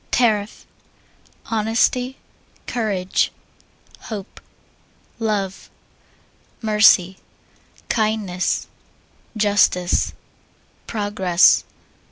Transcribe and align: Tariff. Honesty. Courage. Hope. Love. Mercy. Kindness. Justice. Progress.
Tariff. 0.09 0.65
Honesty. 1.51 2.17
Courage. 2.65 3.31
Hope. 4.09 4.41
Love. 5.19 5.69
Mercy. 6.59 7.17
Kindness. 7.87 8.67
Justice. 9.37 10.13
Progress. 10.87 11.65